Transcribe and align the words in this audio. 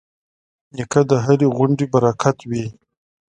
نیکه 0.75 1.01
د 1.09 1.11
هرې 1.25 1.47
غونډې 1.57 1.85
برکت 1.93 2.37
وي. 2.49 2.65